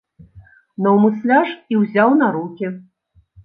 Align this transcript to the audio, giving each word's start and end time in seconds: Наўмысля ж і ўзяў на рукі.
Наўмысля 0.85 1.37
ж 1.51 1.55
і 1.75 1.79
ўзяў 1.85 2.19
на 2.25 2.33
рукі. 2.41 2.77